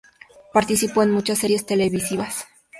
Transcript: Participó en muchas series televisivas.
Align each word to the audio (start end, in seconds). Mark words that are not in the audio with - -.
Participó 0.51 1.03
en 1.03 1.11
muchas 1.11 1.37
series 1.37 1.63
televisivas. 1.67 2.47